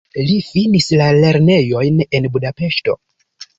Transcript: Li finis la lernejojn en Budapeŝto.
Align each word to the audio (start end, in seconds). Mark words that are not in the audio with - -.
Li 0.27 0.37
finis 0.45 0.87
la 1.01 1.09
lernejojn 1.17 2.01
en 2.21 2.29
Budapeŝto. 2.39 2.99